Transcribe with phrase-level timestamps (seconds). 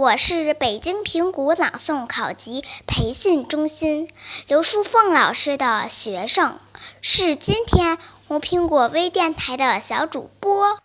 [0.00, 4.08] 我是北京平谷朗诵考级培训中心
[4.46, 6.54] 刘淑凤老师的学生，
[7.02, 10.78] 是今天红苹果微电台的小主播。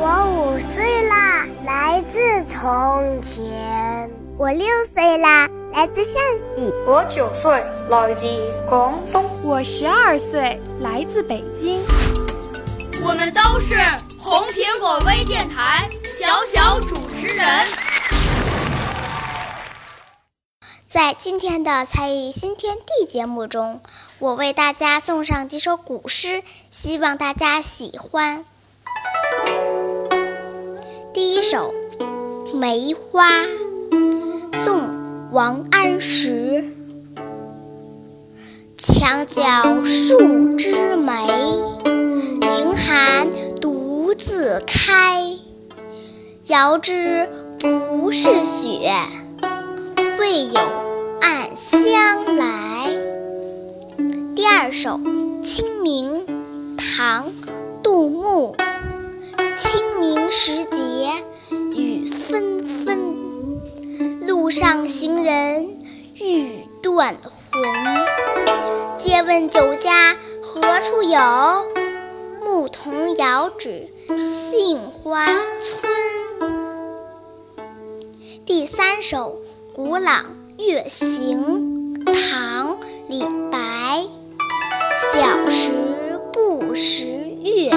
[0.00, 6.14] 我五岁啦，来自从前；我六岁啦，来自陕
[6.56, 8.26] 西；我九岁，来自
[8.68, 9.24] 广东。
[9.44, 11.80] 我十二岁，来自北京。
[13.04, 13.76] 我们都是
[14.20, 16.71] 红苹果微电台小小
[20.86, 23.80] 在今天的才艺新天地节目中，
[24.18, 28.44] 我为大家送上几首古诗，希望大家喜欢。
[31.14, 31.74] 第一首
[32.54, 33.28] 《梅花》，
[34.64, 34.80] 宋·
[35.30, 36.72] 王安石。
[38.76, 41.26] 墙角数枝梅，
[42.40, 43.30] 凌寒
[43.60, 45.38] 独自开。
[46.48, 47.28] 遥知
[47.60, 48.92] 不是雪，
[50.18, 50.60] 为有
[51.20, 52.90] 暗香来。
[54.34, 54.98] 第二首
[55.44, 56.26] 《清明》，
[56.96, 57.26] 唐·
[57.80, 58.56] 杜牧。
[59.56, 61.12] 清明时节
[61.76, 65.78] 雨纷纷，路上行人
[66.14, 67.62] 欲断魂。
[68.98, 71.20] 借问酒家何处有？
[72.44, 75.92] 牧童遥指杏花村。
[79.02, 79.42] 首
[79.74, 80.26] 《古朗
[80.58, 82.76] 月行》，唐·
[83.08, 84.06] 李白。
[85.12, 85.72] 小时
[86.32, 87.06] 不识
[87.42, 87.72] 月，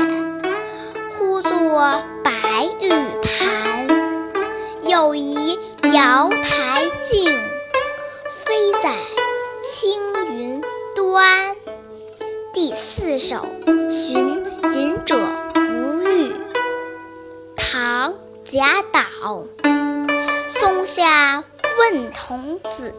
[1.18, 2.90] 呼作白玉
[3.24, 3.88] 盘。
[4.88, 5.58] 又疑
[5.92, 7.26] 瑶台镜，
[8.46, 8.96] 飞在
[9.74, 10.00] 青
[10.32, 10.62] 云
[10.96, 11.56] 端。
[12.54, 13.48] 第四首
[13.90, 15.18] 《寻隐者
[15.56, 15.62] 不
[16.04, 16.34] 遇》，
[17.56, 19.44] 唐·贾岛。
[20.48, 21.44] 松下
[21.80, 22.94] 问童子，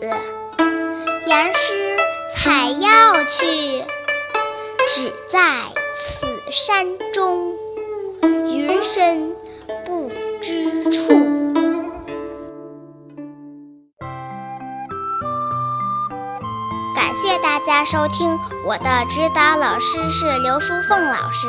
[1.26, 1.96] 言师
[2.34, 3.84] 采药去，
[4.88, 7.54] 只在此山中，
[8.22, 9.32] 云深
[9.84, 11.08] 不知处。
[16.96, 21.48] 感谢大家收听，我的指导老师是刘淑凤老师。